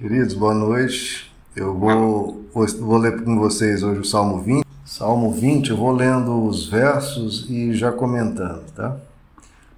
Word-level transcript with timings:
Queridos, 0.00 0.32
boa 0.32 0.54
noite. 0.54 1.30
Eu 1.54 1.76
vou, 1.76 2.42
vou, 2.54 2.96
ler 2.96 3.22
com 3.22 3.38
vocês 3.38 3.82
hoje 3.82 4.00
o 4.00 4.04
Salmo 4.04 4.40
20. 4.40 4.64
Salmo 4.82 5.30
20, 5.30 5.68
eu 5.68 5.76
vou 5.76 5.92
lendo 5.92 6.42
os 6.46 6.66
versos 6.66 7.44
e 7.50 7.74
já 7.74 7.92
comentando, 7.92 8.64
tá? 8.74 8.96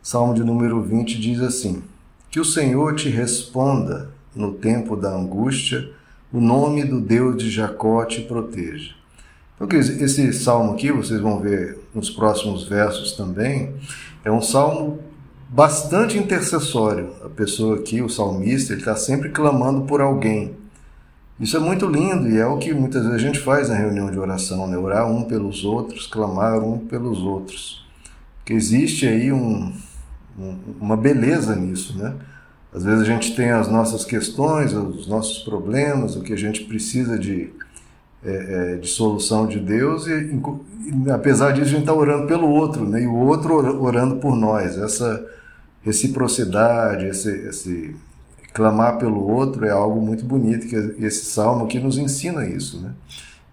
Salmo 0.01 0.33
de 0.33 0.45
número 0.45 0.81
20 0.81 1.21
diz 1.21 1.41
assim: 1.41 1.83
Que 2.31 2.39
o 2.39 2.45
Senhor 2.45 2.95
te 2.95 3.09
responda 3.09 4.11
no 4.33 4.55
tempo 4.55 4.95
da 4.95 5.13
angústia, 5.13 5.91
o 6.33 6.41
nome 6.41 6.85
do 6.85 7.01
Deus 7.01 7.37
de 7.37 7.51
Jacó 7.51 8.05
te 8.05 8.21
proteja. 8.21 8.95
Então, 9.57 9.77
esse 9.77 10.33
salmo 10.33 10.75
aqui, 10.75 10.93
vocês 10.93 11.21
vão 11.21 11.41
ver 11.41 11.81
nos 11.93 12.11
próximos 12.11 12.63
versos 12.69 13.17
também, 13.17 13.75
é 14.25 14.31
um 14.31 14.41
salmo 14.41 15.01
bastante 15.53 16.17
intercessório. 16.17 17.11
A 17.23 17.29
pessoa 17.29 17.77
aqui, 17.77 18.01
o 18.01 18.09
salmista, 18.09 18.73
ele 18.73 18.81
está 18.81 18.97
sempre 18.97 19.29
clamando 19.29 19.83
por 19.83 20.01
alguém. 20.01 20.57
Isso 21.39 21.57
é 21.57 21.61
muito 21.61 21.87
lindo 21.87 22.29
e 22.29 22.39
é 22.39 22.47
o 22.47 22.57
que 22.57 22.73
muitas 22.73 23.03
vezes 23.03 23.17
a 23.17 23.27
gente 23.27 23.39
faz 23.39 23.69
na 23.69 23.75
reunião 23.75 24.11
de 24.11 24.19
oração, 24.19 24.67
né? 24.67 24.79
Orar 24.79 25.11
um 25.11 25.25
pelos 25.25 25.65
outros, 25.65 26.07
clamar 26.07 26.59
um 26.61 26.79
pelos 26.79 27.19
outros. 27.19 27.87
Porque 28.39 28.55
existe 28.55 29.07
aí 29.07 29.31
um, 29.31 29.73
um, 30.39 30.57
uma 30.81 30.97
beleza 30.97 31.55
nisso, 31.55 31.99
né? 31.99 32.15
Às 32.73 32.85
vezes 32.85 33.03
a 33.03 33.05
gente 33.05 33.37
tem 33.37 33.51
as 33.51 33.69
nossas 33.69 34.05
questões, 34.05 34.73
os 34.73 35.07
nossos 35.07 35.39
problemas, 35.45 36.17
o 36.17 36.23
que 36.23 36.33
a 36.33 36.37
gente 36.37 36.65
precisa 36.65 37.19
de, 37.19 37.51
é, 38.25 38.75
é, 38.75 38.77
de 38.77 38.89
solução 38.89 39.47
de 39.47 39.59
Deus, 39.59 40.07
e, 40.07 40.13
e 40.13 41.11
apesar 41.11 41.53
disso 41.53 41.67
a 41.67 41.71
gente 41.71 41.81
está 41.81 41.93
orando 41.93 42.27
pelo 42.27 42.49
outro, 42.49 42.89
né? 42.89 43.03
e 43.03 43.07
o 43.07 43.15
outro 43.15 43.55
orando 43.83 44.17
por 44.17 44.35
nós. 44.35 44.79
Essa 44.79 45.23
reciprocidade, 45.83 47.07
esse, 47.07 47.31
esse 47.49 47.97
clamar 48.53 48.99
pelo 48.99 49.27
outro 49.29 49.65
é 49.65 49.71
algo 49.71 50.01
muito 50.01 50.25
bonito 50.25 50.67
que 50.67 51.05
esse 51.05 51.25
salmo 51.27 51.65
aqui 51.65 51.79
nos 51.79 51.99
ensina 51.99 52.47
isso, 52.47 52.81
né? 52.81 52.93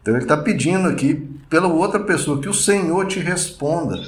Então 0.01 0.13
ele 0.13 0.23
está 0.23 0.37
pedindo 0.37 0.87
aqui 0.87 1.15
pela 1.49 1.67
outra 1.67 1.99
pessoa 1.99 2.41
que 2.41 2.49
o 2.49 2.53
Senhor 2.53 3.05
te 3.07 3.19
responda 3.19 3.99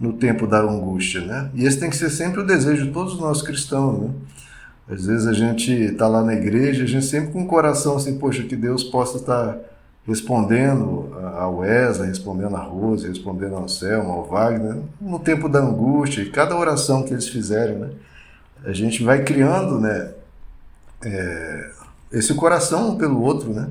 no 0.00 0.12
tempo 0.14 0.46
da 0.46 0.60
angústia, 0.60 1.20
né? 1.20 1.50
E 1.54 1.64
esse 1.64 1.78
tem 1.78 1.90
que 1.90 1.96
ser 1.96 2.10
sempre 2.10 2.40
o 2.40 2.46
desejo 2.46 2.86
de 2.86 2.92
todos 2.92 3.18
nós 3.18 3.42
cristãos, 3.42 4.00
né? 4.00 4.10
Às 4.88 5.06
vezes 5.06 5.26
a 5.26 5.32
gente 5.32 5.72
está 5.72 6.08
lá 6.08 6.22
na 6.22 6.34
igreja, 6.34 6.82
a 6.82 6.86
gente 6.86 7.06
sempre 7.06 7.32
com 7.32 7.42
o 7.42 7.46
coração 7.46 7.96
assim, 7.96 8.18
poxa, 8.18 8.42
que 8.42 8.56
Deus 8.56 8.82
possa 8.82 9.18
estar 9.18 9.52
tá 9.52 9.58
respondendo 10.06 11.16
ao 11.36 11.58
Wesley, 11.58 12.08
respondendo 12.08 12.56
a 12.56 12.60
Rose, 12.60 13.06
respondendo 13.06 13.54
ao 13.54 13.68
Selma, 13.68 14.12
ao 14.12 14.24
Wagner, 14.24 14.76
no 15.00 15.18
tempo 15.18 15.48
da 15.48 15.60
angústia, 15.60 16.22
e 16.22 16.30
cada 16.30 16.56
oração 16.56 17.04
que 17.04 17.12
eles 17.12 17.28
fizerem, 17.28 17.78
né, 17.78 17.90
a 18.64 18.72
gente 18.72 19.02
vai 19.02 19.22
criando 19.22 19.80
né, 19.80 20.12
é, 21.04 21.70
esse 22.12 22.34
coração 22.34 22.90
um 22.90 22.98
pelo 22.98 23.22
outro, 23.22 23.52
né, 23.52 23.68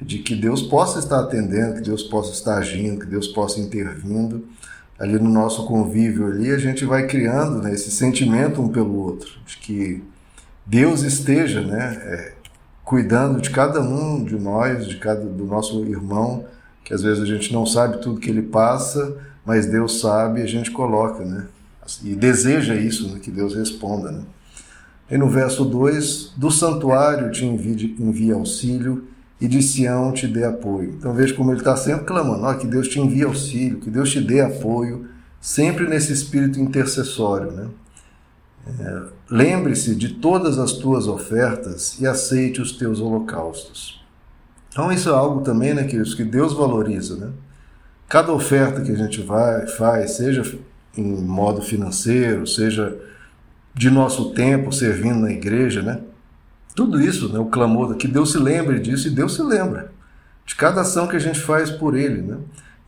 de 0.00 0.18
que 0.18 0.34
Deus 0.34 0.62
possa 0.62 0.98
estar 0.98 1.20
atendendo, 1.20 1.76
que 1.76 1.82
Deus 1.82 2.02
possa 2.02 2.32
estar 2.32 2.56
agindo, 2.56 3.00
que 3.00 3.06
Deus 3.06 3.26
possa 3.28 3.60
intervindo. 3.60 4.46
Ali 4.98 5.18
no 5.18 5.30
nosso 5.30 5.66
convívio 5.66 6.26
ali, 6.26 6.50
a 6.50 6.58
gente 6.58 6.84
vai 6.84 7.06
criando 7.06 7.62
né, 7.62 7.72
esse 7.72 7.90
sentimento 7.90 8.60
um 8.60 8.68
pelo 8.68 8.96
outro, 8.96 9.30
de 9.46 9.56
que 9.58 10.04
Deus 10.66 11.02
esteja 11.02 11.60
né, 11.60 12.00
é, 12.02 12.32
cuidando 12.88 13.38
de 13.38 13.50
cada 13.50 13.82
um 13.82 14.24
de 14.24 14.36
nós, 14.36 14.86
de 14.86 14.96
cada 14.96 15.20
do 15.20 15.44
nosso 15.44 15.84
irmão, 15.84 16.46
que 16.82 16.94
às 16.94 17.02
vezes 17.02 17.22
a 17.22 17.26
gente 17.26 17.52
não 17.52 17.66
sabe 17.66 18.00
tudo 18.00 18.18
que 18.18 18.30
ele 18.30 18.40
passa, 18.40 19.14
mas 19.44 19.66
Deus 19.66 20.00
sabe 20.00 20.40
e 20.40 20.42
a 20.42 20.46
gente 20.46 20.70
coloca, 20.70 21.22
né? 21.22 21.48
E 22.02 22.14
deseja 22.14 22.74
isso, 22.74 23.12
né? 23.12 23.20
que 23.22 23.30
Deus 23.30 23.54
responda, 23.54 24.10
né? 24.10 24.22
E 25.10 25.18
no 25.18 25.28
verso 25.28 25.66
2, 25.66 26.32
do 26.34 26.50
santuário 26.50 27.30
te 27.30 27.44
envia, 27.44 28.34
auxílio 28.34 29.04
e 29.38 29.46
de 29.46 29.62
Sião 29.62 30.10
te 30.10 30.26
dê 30.26 30.44
apoio. 30.44 30.94
Então 30.98 31.12
veja 31.12 31.34
como 31.34 31.50
ele 31.50 31.58
está 31.58 31.76
sempre 31.76 32.06
clamando, 32.06 32.44
ó, 32.44 32.54
que 32.54 32.66
Deus 32.66 32.88
te 32.88 32.98
envie 32.98 33.22
auxílio, 33.22 33.80
que 33.80 33.90
Deus 33.90 34.10
te 34.10 34.20
dê 34.22 34.40
apoio, 34.40 35.06
sempre 35.42 35.86
nesse 35.86 36.10
espírito 36.10 36.58
intercessório, 36.58 37.52
né? 37.52 37.68
Lembre-se 39.30 39.94
de 39.94 40.14
todas 40.14 40.58
as 40.58 40.72
tuas 40.72 41.06
ofertas 41.06 41.98
e 42.00 42.06
aceite 42.06 42.60
os 42.60 42.72
teus 42.72 43.00
holocaustos. 43.00 44.04
Então, 44.70 44.92
isso 44.92 45.08
é 45.08 45.12
algo 45.12 45.40
também, 45.40 45.74
né, 45.74 45.84
queridos, 45.84 46.14
que 46.14 46.24
Deus 46.24 46.52
valoriza. 46.52 47.16
Né? 47.16 47.30
Cada 48.08 48.32
oferta 48.32 48.80
que 48.80 48.92
a 48.92 48.96
gente 48.96 49.20
vai, 49.20 49.66
faz, 49.66 50.12
seja 50.12 50.42
em 50.96 51.04
modo 51.04 51.62
financeiro, 51.62 52.46
seja 52.46 52.96
de 53.74 53.90
nosso 53.90 54.32
tempo 54.32 54.72
servindo 54.72 55.20
na 55.20 55.30
igreja, 55.30 55.82
né? 55.82 56.00
Tudo 56.74 57.00
isso, 57.00 57.32
né, 57.32 57.38
o 57.38 57.46
clamor, 57.46 57.94
que 57.96 58.08
Deus 58.08 58.32
se 58.32 58.38
lembre 58.38 58.80
disso 58.80 59.06
e 59.06 59.10
Deus 59.10 59.34
se 59.34 59.42
lembra 59.42 59.92
de 60.48 60.54
cada 60.54 60.80
ação 60.80 61.06
que 61.06 61.14
a 61.14 61.20
gente 61.20 61.38
faz 61.38 61.70
por 61.70 61.94
Ele, 61.94 62.22
né? 62.22 62.38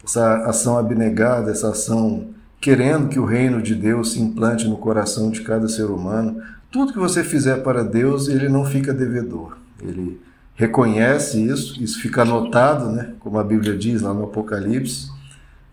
Essa 0.02 0.46
ação 0.46 0.78
abnegada, 0.78 1.50
essa 1.50 1.68
ação 1.68 2.30
querendo 2.60 3.08
que 3.08 3.18
o 3.18 3.24
reino 3.24 3.62
de 3.62 3.74
Deus 3.74 4.12
se 4.12 4.20
implante 4.20 4.68
no 4.68 4.76
coração 4.76 5.30
de 5.30 5.40
cada 5.40 5.68
ser 5.68 5.84
humano. 5.84 6.40
Tudo 6.70 6.92
que 6.92 6.98
você 6.98 7.24
fizer 7.24 7.62
para 7.62 7.82
Deus, 7.82 8.28
ele 8.28 8.48
não 8.48 8.64
fica 8.64 8.92
devedor. 8.92 9.56
Ele 9.82 10.20
reconhece 10.54 11.42
isso, 11.42 11.82
isso 11.82 12.00
fica 12.00 12.22
anotado, 12.22 12.90
né? 12.90 13.14
como 13.18 13.38
a 13.38 13.44
Bíblia 13.44 13.76
diz 13.76 14.02
lá 14.02 14.12
no 14.12 14.24
Apocalipse, 14.24 15.10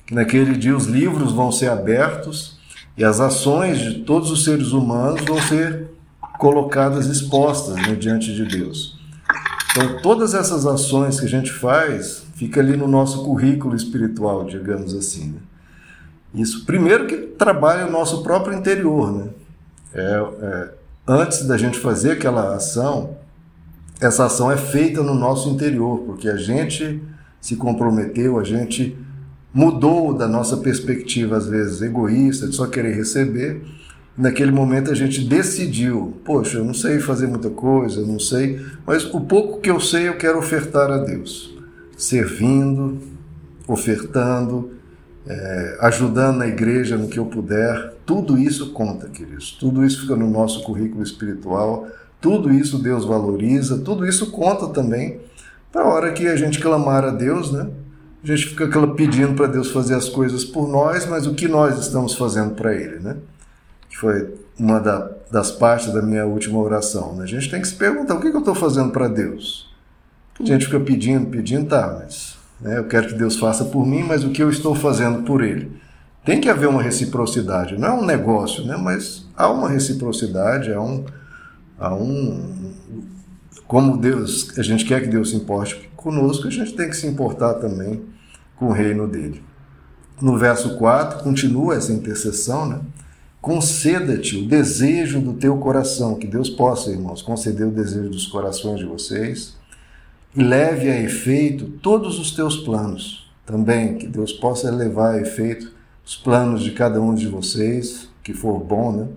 que 0.05 0.15
naquele 0.15 0.57
dia 0.57 0.75
os 0.75 0.85
livros 0.85 1.33
vão 1.33 1.51
ser 1.51 1.69
abertos 1.69 2.57
e 2.97 3.03
as 3.03 3.19
ações 3.19 3.79
de 3.79 3.99
todos 3.99 4.31
os 4.31 4.45
seres 4.45 4.71
humanos 4.71 5.21
vão 5.25 5.41
ser 5.41 5.87
colocadas 6.39 7.07
expostas 7.07 7.75
né, 7.75 7.95
diante 7.95 8.33
de 8.33 8.45
Deus. 8.45 8.97
Então, 9.71 10.01
todas 10.01 10.33
essas 10.33 10.65
ações 10.65 11.19
que 11.19 11.25
a 11.25 11.29
gente 11.29 11.51
faz, 11.51 12.23
fica 12.35 12.61
ali 12.61 12.77
no 12.77 12.87
nosso 12.87 13.23
currículo 13.25 13.75
espiritual, 13.75 14.45
digamos 14.45 14.95
assim. 14.95 15.31
Né? 15.31 15.39
Isso, 16.37 16.65
primeiro, 16.65 17.07
que 17.07 17.17
trabalha 17.17 17.87
o 17.87 17.91
nosso 17.91 18.21
próprio 18.21 18.55
interior. 18.55 19.11
Né? 19.11 19.29
É, 19.93 20.27
é, 20.41 20.69
antes 21.07 21.45
da 21.45 21.57
gente 21.57 21.79
fazer 21.79 22.11
aquela 22.11 22.55
ação, 22.55 23.17
essa 23.99 24.25
ação 24.25 24.51
é 24.51 24.57
feita 24.57 25.01
no 25.01 25.15
nosso 25.15 25.49
interior, 25.49 25.99
porque 26.05 26.29
a 26.29 26.37
gente 26.37 27.01
se 27.41 27.55
comprometeu, 27.55 28.37
a 28.37 28.43
gente 28.43 28.95
mudou 29.51 30.13
da 30.13 30.27
nossa 30.27 30.57
perspectiva, 30.57 31.37
às 31.37 31.47
vezes 31.47 31.81
egoísta, 31.81 32.47
de 32.47 32.55
só 32.55 32.67
querer 32.67 32.93
receber. 32.93 33.63
Naquele 34.15 34.51
momento 34.51 34.91
a 34.91 34.95
gente 34.95 35.23
decidiu: 35.23 36.17
poxa, 36.23 36.59
eu 36.59 36.65
não 36.65 36.73
sei 36.73 36.99
fazer 36.99 37.27
muita 37.27 37.49
coisa, 37.49 38.01
eu 38.01 38.07
não 38.07 38.19
sei, 38.19 38.63
mas 38.85 39.05
o 39.11 39.21
pouco 39.21 39.59
que 39.59 39.71
eu 39.71 39.79
sei 39.79 40.07
eu 40.07 40.17
quero 40.17 40.37
ofertar 40.37 40.91
a 40.91 40.97
Deus, 40.99 41.55
servindo, 41.97 42.99
ofertando, 43.67 44.76
é, 45.29 45.77
ajudando 45.81 46.37
na 46.37 46.47
igreja 46.47 46.97
no 46.97 47.07
que 47.07 47.19
eu 47.19 47.25
puder, 47.25 47.93
tudo 48.05 48.37
isso 48.37 48.71
conta, 48.71 49.07
queridos. 49.09 49.51
Tudo 49.59 49.85
isso 49.85 50.01
fica 50.01 50.15
no 50.15 50.29
nosso 50.29 50.63
currículo 50.63 51.03
espiritual, 51.03 51.87
tudo 52.21 52.51
isso 52.51 52.79
Deus 52.79 53.05
valoriza, 53.05 53.79
tudo 53.79 54.05
isso 54.05 54.31
conta 54.31 54.67
também 54.67 55.19
para 55.71 55.81
a 55.81 55.87
hora 55.87 56.13
que 56.13 56.27
a 56.27 56.35
gente 56.35 56.59
clamar 56.59 57.03
a 57.03 57.11
Deus, 57.11 57.51
né? 57.51 57.69
A 58.23 58.27
gente 58.27 58.47
fica 58.47 58.87
pedindo 58.87 59.33
para 59.35 59.47
Deus 59.47 59.71
fazer 59.71 59.93
as 59.93 60.09
coisas 60.09 60.43
por 60.43 60.67
nós, 60.67 61.05
mas 61.05 61.27
o 61.27 61.33
que 61.33 61.47
nós 61.47 61.79
estamos 61.79 62.15
fazendo 62.15 62.55
para 62.55 62.73
Ele, 62.73 62.99
né? 62.99 63.17
Que 63.89 63.97
foi 63.97 64.33
uma 64.57 64.79
da, 64.79 65.11
das 65.31 65.51
partes 65.51 65.93
da 65.93 66.01
minha 66.01 66.25
última 66.25 66.59
oração. 66.59 67.15
Né? 67.15 67.23
A 67.23 67.27
gente 67.27 67.49
tem 67.49 67.61
que 67.61 67.67
se 67.67 67.75
perguntar: 67.75 68.15
o 68.15 68.19
que, 68.19 68.29
que 68.29 68.35
eu 68.35 68.39
estou 68.39 68.55
fazendo 68.55 68.91
para 68.91 69.07
Deus? 69.07 69.71
A 70.39 70.45
gente 70.45 70.65
fica 70.65 70.79
pedindo, 70.79 71.27
pedindo, 71.27 71.67
tá, 71.67 71.99
mas 71.99 72.36
né? 72.59 72.77
Eu 72.77 72.87
quero 72.87 73.07
que 73.07 73.13
Deus 73.13 73.37
faça 73.37 73.65
por 73.65 73.85
mim, 73.85 74.03
mas 74.03 74.23
o 74.23 74.31
que 74.31 74.41
eu 74.41 74.49
estou 74.49 74.75
fazendo 74.75 75.23
por 75.23 75.43
Ele? 75.43 75.71
Tem 76.25 76.41
que 76.41 76.49
haver 76.49 76.67
uma 76.67 76.81
reciprocidade. 76.81 77.77
Não 77.77 77.87
é 77.87 77.93
um 77.93 78.05
negócio, 78.05 78.65
né? 78.65 78.75
mas 78.75 79.25
há 79.35 79.49
uma 79.49 79.69
reciprocidade, 79.69 80.73
há 80.73 80.81
um, 80.81 81.05
há 81.79 81.93
um. 81.95 82.73
Como 83.65 83.97
Deus, 83.97 84.57
a 84.57 84.61
gente 84.61 84.85
quer 84.85 85.01
que 85.01 85.07
Deus 85.07 85.29
se 85.29 85.35
importe 85.35 85.89
conosco, 85.95 86.47
a 86.47 86.51
gente 86.51 86.73
tem 86.73 86.89
que 86.89 86.95
se 86.95 87.07
importar 87.07 87.55
também 87.55 88.01
com 88.55 88.67
o 88.67 88.71
reino 88.71 89.07
dele. 89.07 89.43
No 90.21 90.37
verso 90.37 90.77
4, 90.77 91.23
continua 91.23 91.75
essa 91.75 91.91
intercessão, 91.91 92.65
né? 92.65 92.79
Conceda-te 93.41 94.37
o 94.37 94.47
desejo 94.47 95.21
do 95.21 95.33
teu 95.33 95.57
coração, 95.57 96.15
que 96.15 96.27
Deus 96.27 96.49
possa, 96.49 96.89
irmãos, 96.89 97.21
conceder 97.21 97.67
o 97.67 97.71
desejo 97.71 98.09
dos 98.09 98.25
corações 98.25 98.79
de 98.79 98.85
vocês 98.85 99.56
e 100.35 100.43
leve 100.43 100.89
a 100.89 101.01
efeito 101.01 101.65
todos 101.81 102.19
os 102.19 102.31
teus 102.31 102.57
planos. 102.57 103.31
Também 103.45 103.97
que 103.97 104.07
Deus 104.07 104.33
possa 104.33 104.69
levar 104.69 105.15
a 105.15 105.21
efeito 105.21 105.71
os 106.05 106.15
planos 106.15 106.63
de 106.63 106.71
cada 106.71 107.01
um 107.01 107.13
de 107.13 107.27
vocês, 107.27 108.09
que 108.23 108.33
for 108.33 108.59
bom, 108.59 108.91
né? 108.91 109.07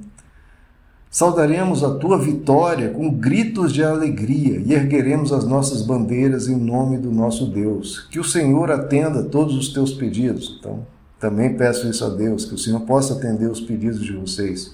Saudaremos 1.11 1.83
a 1.83 1.97
tua 1.97 2.17
vitória 2.17 2.91
com 2.91 3.11
gritos 3.11 3.73
de 3.73 3.83
alegria 3.83 4.63
e 4.65 4.73
ergueremos 4.73 5.33
as 5.33 5.45
nossas 5.45 5.83
bandeiras 5.83 6.47
em 6.47 6.55
nome 6.55 6.99
do 6.99 7.11
nosso 7.11 7.47
Deus. 7.47 8.07
Que 8.13 8.21
o 8.21 8.25
Senhor 8.25 8.71
atenda 8.71 9.25
todos 9.25 9.57
os 9.57 9.73
teus 9.73 9.93
pedidos. 9.93 10.57
Então, 10.61 10.87
também 11.19 11.57
peço 11.57 11.89
isso 11.89 12.05
a 12.05 12.09
Deus, 12.09 12.45
que 12.45 12.55
o 12.55 12.59
Senhor 12.59 12.81
possa 12.83 13.15
atender 13.15 13.51
os 13.51 13.61
pedidos 13.61 14.01
de 14.01 14.13
vocês. 14.13 14.73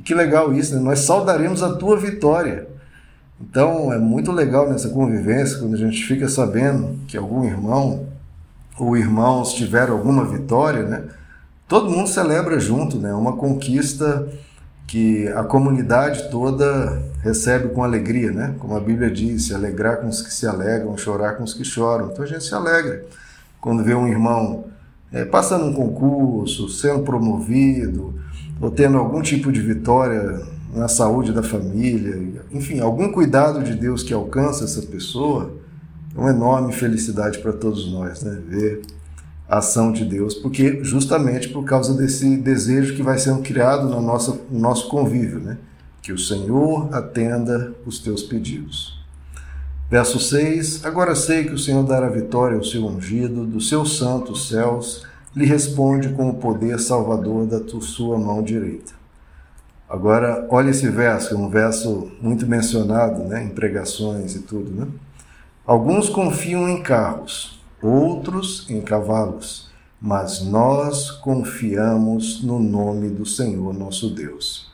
E 0.00 0.02
que 0.02 0.12
legal 0.12 0.52
isso, 0.52 0.74
né? 0.74 0.80
Nós 0.80 1.00
saudaremos 1.00 1.62
a 1.62 1.76
tua 1.76 1.96
vitória 1.96 2.66
Então 3.40 3.92
é 3.92 3.98
muito 3.98 4.32
legal 4.32 4.68
nessa 4.68 4.88
convivência 4.88 5.58
quando 5.58 5.74
a 5.74 5.78
gente 5.78 6.04
fica 6.04 6.28
sabendo 6.28 6.98
que 7.06 7.16
algum 7.16 7.44
irmão 7.44 8.06
ou 8.78 8.96
irmãos 8.96 9.54
tiveram 9.54 9.94
alguma 9.94 10.24
vitória, 10.24 10.82
né? 10.82 11.04
Todo 11.68 11.90
mundo 11.90 12.08
celebra 12.08 12.58
junto, 12.60 12.98
né? 12.98 13.12
Uma 13.12 13.36
conquista 13.36 14.28
que 14.86 15.26
a 15.28 15.42
comunidade 15.42 16.30
toda 16.30 17.02
recebe 17.22 17.68
com 17.68 17.82
alegria, 17.82 18.30
né? 18.30 18.54
Como 18.58 18.76
a 18.76 18.80
Bíblia 18.80 19.10
diz, 19.10 19.46
se 19.46 19.54
alegrar 19.54 19.98
com 19.98 20.08
os 20.08 20.22
que 20.22 20.32
se 20.32 20.46
alegram, 20.46 20.96
chorar 20.96 21.34
com 21.34 21.44
os 21.44 21.52
que 21.52 21.64
choram. 21.64 22.10
Então 22.10 22.24
a 22.24 22.28
gente 22.28 22.44
se 22.44 22.54
alegra 22.54 23.04
quando 23.60 23.82
vê 23.82 23.94
um 23.94 24.06
irmão 24.06 24.64
é, 25.12 25.24
passando 25.24 25.64
um 25.64 25.72
concurso, 25.72 26.68
sendo 26.68 27.02
promovido, 27.02 28.14
ou 28.60 28.70
tendo 28.70 28.96
algum 28.96 29.20
tipo 29.22 29.50
de 29.50 29.60
vitória 29.60 30.40
na 30.74 30.88
saúde 30.88 31.32
da 31.32 31.42
família, 31.42 32.44
enfim, 32.50 32.80
algum 32.80 33.10
cuidado 33.10 33.62
de 33.62 33.74
Deus 33.74 34.02
que 34.02 34.12
alcança 34.12 34.64
essa 34.64 34.82
pessoa, 34.82 35.54
é 36.14 36.18
uma 36.18 36.30
enorme 36.30 36.72
felicidade 36.72 37.38
para 37.38 37.52
todos 37.52 37.90
nós, 37.90 38.22
né? 38.22 38.40
Ver 38.48 38.82
a 39.48 39.58
ação 39.58 39.92
de 39.92 40.04
Deus, 40.04 40.34
porque 40.34 40.82
justamente 40.82 41.48
por 41.48 41.64
causa 41.64 41.94
desse 41.94 42.36
desejo 42.36 42.96
que 42.96 43.02
vai 43.02 43.18
sendo 43.18 43.42
criado 43.42 43.88
no 43.88 44.00
nosso, 44.00 44.40
no 44.50 44.58
nosso 44.58 44.88
convívio, 44.88 45.38
né? 45.38 45.58
Que 46.02 46.12
o 46.12 46.18
Senhor 46.18 46.92
atenda 46.94 47.72
os 47.84 47.98
teus 47.98 48.22
pedidos. 48.22 48.96
Verso 49.88 50.18
6: 50.18 50.84
Agora 50.84 51.14
sei 51.14 51.44
que 51.44 51.52
o 51.52 51.58
Senhor 51.58 51.84
dará 51.84 52.08
vitória 52.08 52.56
ao 52.56 52.64
seu 52.64 52.84
ungido, 52.86 53.46
dos 53.46 53.68
seus 53.68 53.98
santos 53.98 54.48
céus, 54.48 55.04
lhe 55.34 55.44
responde 55.44 56.08
com 56.08 56.28
o 56.28 56.34
poder 56.34 56.80
salvador 56.80 57.46
da 57.46 57.60
sua 57.80 58.18
mão 58.18 58.42
direita. 58.42 58.94
Agora, 59.88 60.46
olha 60.50 60.70
esse 60.70 60.88
verso, 60.88 61.34
é 61.34 61.36
um 61.36 61.48
verso 61.48 62.10
muito 62.20 62.46
mencionado 62.46 63.22
né, 63.24 63.44
em 63.44 63.50
pregações 63.50 64.34
e 64.34 64.40
tudo. 64.40 64.70
Né? 64.70 64.86
Alguns 65.64 66.08
confiam 66.08 66.68
em 66.68 66.82
carros, 66.82 67.60
outros 67.80 68.68
em 68.68 68.80
cavalos, 68.80 69.70
mas 70.00 70.42
nós 70.42 71.10
confiamos 71.10 72.42
no 72.42 72.58
nome 72.58 73.08
do 73.08 73.24
Senhor 73.24 73.72
nosso 73.72 74.10
Deus. 74.10 74.72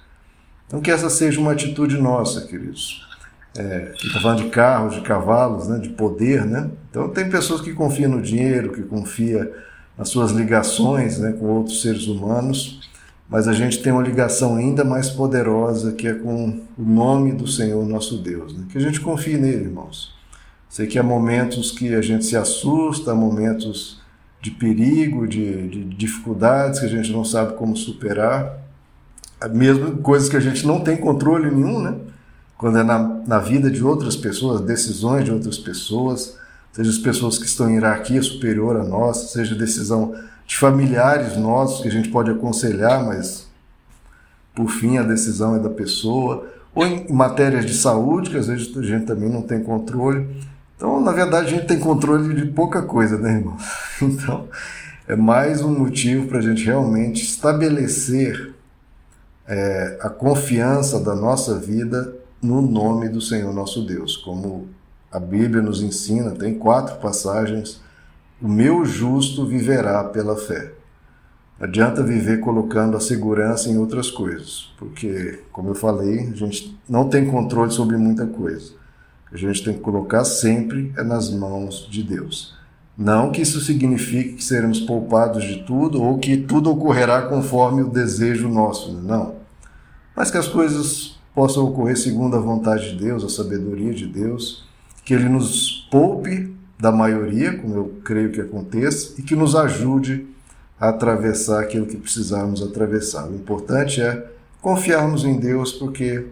Então, 0.66 0.80
que 0.80 0.90
essa 0.90 1.10
seja 1.10 1.38
uma 1.38 1.52
atitude 1.52 1.98
nossa, 1.98 2.46
queridos. 2.46 3.06
É, 3.54 3.92
está 3.94 4.20
falando 4.20 4.44
de 4.44 4.48
carros, 4.48 4.94
de 4.94 5.02
cavalos, 5.02 5.68
né, 5.68 5.78
de 5.78 5.90
poder, 5.90 6.46
né? 6.46 6.70
Então, 6.90 7.10
tem 7.10 7.28
pessoas 7.28 7.60
que 7.60 7.74
confiam 7.74 8.10
no 8.10 8.22
dinheiro, 8.22 8.72
que 8.72 8.82
confiam 8.82 9.46
nas 9.98 10.08
suas 10.08 10.30
ligações 10.32 11.18
né, 11.18 11.32
com 11.32 11.44
outros 11.46 11.82
seres 11.82 12.06
humanos, 12.06 12.90
mas 13.28 13.48
a 13.48 13.52
gente 13.52 13.82
tem 13.82 13.92
uma 13.92 14.02
ligação 14.02 14.56
ainda 14.56 14.84
mais 14.84 15.08
poderosa 15.08 15.92
que 15.92 16.06
é 16.06 16.14
com 16.14 16.60
o 16.76 16.82
nome 16.82 17.32
do 17.32 17.46
Senhor 17.46 17.86
nosso 17.86 18.18
Deus. 18.18 18.56
Né? 18.56 18.66
Que 18.70 18.78
a 18.78 18.80
gente 18.80 19.00
confie 19.00 19.36
nele, 19.36 19.64
irmãos. 19.64 20.14
Sei 20.68 20.86
que 20.86 20.98
há 20.98 21.02
momentos 21.02 21.70
que 21.70 21.94
a 21.94 22.02
gente 22.02 22.24
se 22.24 22.36
assusta, 22.36 23.12
há 23.12 23.14
momentos 23.14 24.00
de 24.40 24.50
perigo, 24.50 25.26
de, 25.26 25.68
de 25.68 25.84
dificuldades 25.84 26.80
que 26.80 26.86
a 26.86 26.88
gente 26.88 27.12
não 27.12 27.24
sabe 27.24 27.54
como 27.54 27.76
superar, 27.76 28.58
mesmo 29.50 29.98
coisas 29.98 30.28
que 30.28 30.36
a 30.36 30.40
gente 30.40 30.66
não 30.66 30.80
tem 30.80 30.96
controle 30.96 31.50
nenhum, 31.50 31.80
né? 31.80 31.94
Quando 32.58 32.78
é 32.78 32.82
na, 32.82 32.98
na 33.26 33.38
vida 33.38 33.70
de 33.70 33.82
outras 33.84 34.16
pessoas, 34.16 34.60
decisões 34.60 35.24
de 35.24 35.32
outras 35.32 35.58
pessoas, 35.58 36.36
seja 36.72 36.90
as 36.90 36.98
pessoas 36.98 37.38
que 37.38 37.44
estão 37.44 37.68
em 37.68 37.74
hierarquia 37.74 38.22
superior 38.22 38.76
a 38.76 38.84
nós, 38.84 39.32
seja 39.32 39.54
decisão 39.54 40.14
de 40.46 40.56
familiares 40.56 41.36
nossos 41.36 41.80
que 41.80 41.88
a 41.88 41.90
gente 41.90 42.08
pode 42.08 42.30
aconselhar, 42.30 43.04
mas 43.04 43.48
por 44.54 44.68
fim 44.68 44.98
a 44.98 45.02
decisão 45.02 45.56
é 45.56 45.58
da 45.58 45.70
pessoa, 45.70 46.46
ou 46.74 46.86
em 46.86 47.10
matérias 47.12 47.64
de 47.64 47.74
saúde, 47.74 48.30
que 48.30 48.36
às 48.36 48.46
vezes 48.46 48.76
a 48.76 48.82
gente 48.82 49.06
também 49.06 49.28
não 49.28 49.42
tem 49.42 49.62
controle. 49.62 50.26
Então, 50.76 51.00
na 51.00 51.12
verdade, 51.12 51.46
a 51.46 51.50
gente 51.50 51.66
tem 51.66 51.78
controle 51.78 52.34
de 52.34 52.46
pouca 52.46 52.82
coisa, 52.82 53.18
né, 53.18 53.34
irmão? 53.34 53.56
Então, 54.02 54.48
é 55.06 55.14
mais 55.14 55.60
um 55.60 55.78
motivo 55.78 56.26
para 56.26 56.38
a 56.38 56.42
gente 56.42 56.64
realmente 56.64 57.22
estabelecer 57.22 58.54
é, 59.46 59.98
a 60.00 60.08
confiança 60.08 60.98
da 61.00 61.14
nossa 61.14 61.58
vida 61.58 62.14
no 62.40 62.62
nome 62.62 63.08
do 63.08 63.20
Senhor 63.20 63.52
nosso 63.52 63.84
Deus. 63.84 64.16
Como 64.16 64.68
a 65.10 65.20
Bíblia 65.20 65.62
nos 65.62 65.82
ensina, 65.82 66.30
tem 66.30 66.58
quatro 66.58 66.96
passagens: 66.96 67.80
o 68.42 68.48
meu 68.48 68.84
justo 68.84 69.46
viverá 69.46 70.04
pela 70.04 70.36
fé. 70.36 70.72
Não 71.58 71.68
adianta 71.68 72.02
viver 72.02 72.40
colocando 72.40 72.96
a 72.96 73.00
segurança 73.00 73.68
em 73.68 73.78
outras 73.78 74.10
coisas, 74.10 74.72
porque, 74.78 75.40
como 75.52 75.70
eu 75.70 75.74
falei, 75.74 76.28
a 76.28 76.36
gente 76.36 76.76
não 76.88 77.08
tem 77.08 77.24
controle 77.24 77.70
sobre 77.70 77.96
muita 77.96 78.26
coisa 78.26 78.82
a 79.32 79.36
gente 79.36 79.64
tem 79.64 79.74
que 79.74 79.80
colocar 79.80 80.24
sempre 80.24 80.92
é 80.96 81.02
nas 81.02 81.30
mãos 81.30 81.88
de 81.90 82.02
Deus. 82.02 82.54
Não 82.96 83.32
que 83.32 83.40
isso 83.40 83.60
signifique 83.60 84.34
que 84.34 84.44
seremos 84.44 84.78
poupados 84.78 85.42
de 85.44 85.62
tudo 85.64 86.02
ou 86.02 86.18
que 86.18 86.36
tudo 86.36 86.70
ocorrerá 86.70 87.22
conforme 87.22 87.80
o 87.80 87.88
desejo 87.88 88.48
nosso, 88.48 88.92
não. 88.92 89.36
Mas 90.14 90.30
que 90.30 90.36
as 90.36 90.46
coisas 90.46 91.18
possam 91.34 91.64
ocorrer 91.64 91.96
segundo 91.96 92.36
a 92.36 92.40
vontade 92.40 92.90
de 92.90 93.02
Deus, 93.02 93.24
a 93.24 93.30
sabedoria 93.30 93.94
de 93.94 94.06
Deus, 94.06 94.68
que 95.02 95.14
Ele 95.14 95.30
nos 95.30 95.88
poupe 95.90 96.51
da 96.82 96.92
maioria, 96.92 97.56
como 97.56 97.74
eu 97.74 97.94
creio 98.04 98.30
que 98.30 98.40
aconteça, 98.40 99.14
e 99.16 99.22
que 99.22 99.34
nos 99.34 99.54
ajude 99.54 100.26
a 100.78 100.90
atravessar 100.90 101.60
aquilo 101.60 101.86
que 101.86 101.96
precisarmos 101.96 102.62
atravessar. 102.62 103.26
O 103.28 103.34
importante 103.34 104.02
é 104.02 104.26
confiarmos 104.60 105.24
em 105.24 105.38
Deus, 105.38 105.72
porque 105.72 106.26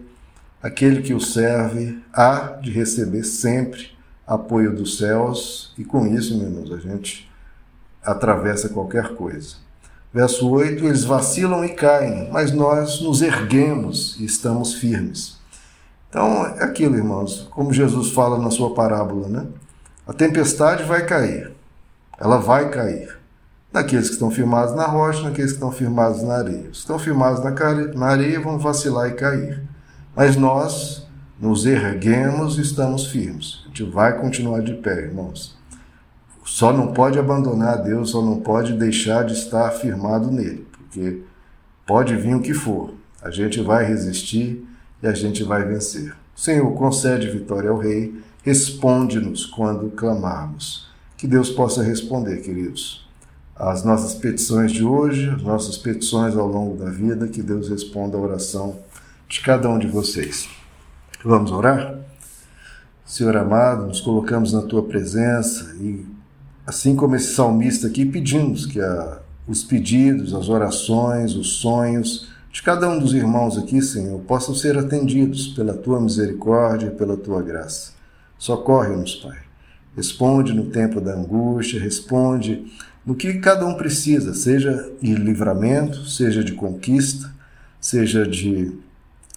Aquele 0.61 1.01
que 1.01 1.13
o 1.13 1.19
serve 1.19 1.97
há 2.13 2.59
de 2.61 2.69
receber 2.69 3.23
sempre 3.23 3.89
apoio 4.27 4.75
dos 4.75 4.97
céus, 4.99 5.73
e 5.75 5.83
com 5.83 6.05
isso, 6.05 6.37
meus 6.37 6.51
irmãos, 6.51 6.71
a 6.71 6.77
gente 6.77 7.29
atravessa 8.03 8.69
qualquer 8.69 9.15
coisa. 9.15 9.55
Verso 10.13 10.47
8: 10.47 10.85
Eles 10.85 11.03
vacilam 11.03 11.65
e 11.65 11.69
caem, 11.69 12.29
mas 12.31 12.51
nós 12.51 13.01
nos 13.01 13.23
erguemos 13.23 14.19
e 14.19 14.25
estamos 14.25 14.75
firmes. 14.75 15.39
Então, 16.09 16.45
é 16.45 16.63
aquilo, 16.63 16.95
irmãos, 16.95 17.47
como 17.49 17.73
Jesus 17.73 18.11
fala 18.11 18.37
na 18.37 18.51
sua 18.51 18.75
parábola, 18.75 19.27
né? 19.27 19.47
A 20.11 20.13
tempestade 20.13 20.83
vai 20.83 21.05
cair, 21.05 21.53
ela 22.19 22.35
vai 22.35 22.69
cair. 22.69 23.17
Naqueles 23.71 24.07
que 24.09 24.15
estão 24.15 24.29
firmados 24.29 24.75
na 24.75 24.85
rocha, 24.85 25.23
naqueles 25.23 25.51
que 25.51 25.55
estão 25.55 25.71
firmados 25.71 26.21
na 26.21 26.33
areia. 26.33 26.63
Os 26.63 26.71
que 26.71 26.77
estão 26.79 26.99
firmados 26.99 27.41
na 27.95 28.07
areia 28.07 28.41
vão 28.41 28.59
vacilar 28.59 29.07
e 29.07 29.13
cair. 29.13 29.63
Mas 30.13 30.35
nós 30.35 31.07
nos 31.39 31.65
erguemos 31.65 32.57
e 32.57 32.61
estamos 32.61 33.05
firmes. 33.05 33.61
A 33.63 33.67
gente 33.69 33.83
vai 33.83 34.19
continuar 34.19 34.59
de 34.59 34.73
pé, 34.73 34.99
irmãos. 34.99 35.57
Só 36.43 36.73
não 36.73 36.87
pode 36.91 37.17
abandonar 37.17 37.81
Deus, 37.81 38.09
só 38.09 38.21
não 38.21 38.41
pode 38.41 38.73
deixar 38.73 39.23
de 39.23 39.31
estar 39.31 39.71
firmado 39.71 40.29
nele, 40.29 40.67
porque 40.73 41.21
pode 41.87 42.17
vir 42.17 42.35
o 42.35 42.41
que 42.41 42.53
for, 42.53 42.93
a 43.21 43.31
gente 43.31 43.61
vai 43.61 43.85
resistir 43.85 44.67
e 45.01 45.07
a 45.07 45.13
gente 45.13 45.41
vai 45.41 45.63
vencer. 45.63 46.13
Senhor, 46.35 46.69
concede 46.73 47.29
vitória 47.29 47.69
ao 47.69 47.77
Rei, 47.77 48.13
responde-nos 48.43 49.45
quando 49.45 49.89
clamarmos. 49.91 50.89
Que 51.17 51.27
Deus 51.27 51.49
possa 51.49 51.83
responder, 51.83 52.41
queridos, 52.41 53.07
às 53.55 53.83
nossas 53.83 54.15
petições 54.15 54.71
de 54.71 54.83
hoje, 54.83 55.29
as 55.29 55.43
nossas 55.43 55.77
petições 55.77 56.35
ao 56.35 56.47
longo 56.47 56.75
da 56.75 56.89
vida, 56.89 57.27
que 57.27 57.43
Deus 57.43 57.69
responda 57.69 58.17
a 58.17 58.21
oração 58.21 58.79
de 59.29 59.39
cada 59.41 59.69
um 59.69 59.77
de 59.77 59.87
vocês. 59.87 60.49
Vamos 61.23 61.51
orar? 61.51 61.95
Senhor 63.05 63.37
amado, 63.37 63.85
nos 63.85 64.01
colocamos 64.01 64.51
na 64.53 64.63
tua 64.63 64.81
presença 64.83 65.75
e, 65.79 66.03
assim 66.65 66.95
como 66.95 67.15
esse 67.15 67.35
salmista 67.35 67.87
aqui, 67.87 68.05
pedimos 68.05 68.65
que 68.65 68.81
a, 68.81 69.19
os 69.47 69.63
pedidos, 69.63 70.33
as 70.33 70.49
orações, 70.49 71.35
os 71.35 71.57
sonhos 71.57 72.29
de 72.51 72.63
cada 72.63 72.89
um 72.89 72.99
dos 72.99 73.13
irmãos 73.13 73.57
aqui, 73.57 73.81
Senhor, 73.81 74.19
possam 74.21 74.55
ser 74.55 74.77
atendidos 74.77 75.49
pela 75.49 75.73
tua 75.73 76.01
misericórdia 76.01 76.87
e 76.87 76.91
pela 76.91 77.15
tua 77.15 77.41
graça. 77.41 78.00
Socorre-nos, 78.41 79.17
Pai. 79.17 79.37
Responde 79.95 80.51
no 80.51 80.65
tempo 80.71 80.99
da 80.99 81.13
angústia, 81.13 81.79
responde 81.79 82.65
no 83.05 83.13
que 83.13 83.35
cada 83.35 83.63
um 83.67 83.75
precisa, 83.75 84.33
seja 84.33 84.91
de 84.99 85.13
livramento, 85.13 86.05
seja 86.09 86.43
de 86.43 86.53
conquista, 86.53 87.31
seja 87.79 88.25
de 88.25 88.71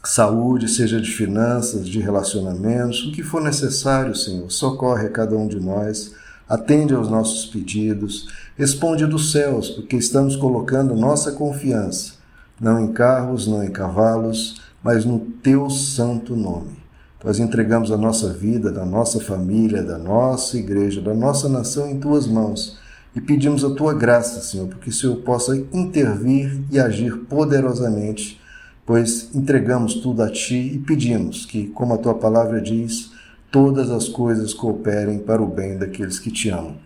saúde, 0.02 0.70
seja 0.70 0.98
de 0.98 1.10
finanças, 1.10 1.86
de 1.86 2.00
relacionamentos, 2.00 3.04
o 3.04 3.12
que 3.12 3.22
for 3.22 3.42
necessário, 3.42 4.14
Senhor, 4.14 4.50
socorre 4.50 5.08
a 5.08 5.10
cada 5.10 5.36
um 5.36 5.46
de 5.46 5.60
nós, 5.60 6.14
atende 6.48 6.94
aos 6.94 7.10
nossos 7.10 7.44
pedidos, 7.44 8.26
responde 8.56 9.04
dos 9.04 9.32
céus, 9.32 9.68
porque 9.68 9.96
estamos 9.96 10.34
colocando 10.34 10.96
nossa 10.96 11.32
confiança, 11.32 12.14
não 12.58 12.82
em 12.82 12.90
carros, 12.90 13.46
não 13.46 13.62
em 13.62 13.70
cavalos, 13.70 14.62
mas 14.82 15.04
no 15.04 15.18
teu 15.18 15.68
santo 15.68 16.34
nome. 16.34 16.83
Nós 17.24 17.40
entregamos 17.40 17.90
a 17.90 17.96
nossa 17.96 18.32
vida, 18.32 18.70
da 18.70 18.84
nossa 18.84 19.18
família, 19.18 19.82
da 19.82 19.96
nossa 19.96 20.58
igreja, 20.58 21.00
da 21.00 21.14
nossa 21.14 21.48
nação 21.48 21.90
em 21.90 21.98
tuas 21.98 22.26
mãos 22.26 22.78
e 23.16 23.20
pedimos 23.20 23.64
a 23.64 23.74
tua 23.74 23.94
graça, 23.94 24.40
Senhor, 24.42 24.68
porque 24.68 24.90
o 24.90 24.92
Senhor 24.92 25.16
possa 25.16 25.56
intervir 25.72 26.62
e 26.70 26.78
agir 26.78 27.16
poderosamente 27.28 28.40
pois 28.86 29.34
entregamos 29.34 29.94
tudo 29.94 30.22
a 30.22 30.30
Ti 30.30 30.74
e 30.74 30.78
pedimos 30.78 31.46
que, 31.46 31.68
como 31.68 31.94
a 31.94 31.98
Tua 31.98 32.14
palavra 32.14 32.60
diz, 32.60 33.12
todas 33.50 33.90
as 33.90 34.08
coisas 34.08 34.52
cooperem 34.52 35.18
para 35.18 35.42
o 35.42 35.46
bem 35.46 35.78
daqueles 35.78 36.18
que 36.18 36.30
te 36.30 36.50
amam. 36.50 36.76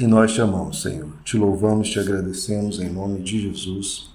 E 0.00 0.06
nós 0.06 0.32
te 0.32 0.40
amamos, 0.40 0.82
Senhor. 0.82 1.08
Te 1.24 1.36
louvamos, 1.36 1.90
te 1.90 1.98
agradecemos 1.98 2.80
em 2.80 2.88
nome 2.88 3.20
de 3.20 3.40
Jesus. 3.40 4.10